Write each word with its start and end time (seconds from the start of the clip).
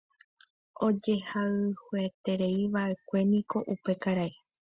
Ojehayhuetereívaʼekueniko 0.85 3.57
upe 3.73 3.93
karai. 4.03 4.31